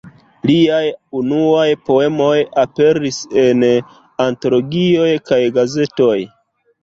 Liaj 0.49 0.85
unuaj 1.17 1.65
poemoj 1.89 2.37
aperis 2.63 3.19
en 3.43 3.65
antologioj 4.25 5.11
kaj 5.31 5.41
gazetoj. 5.61 6.19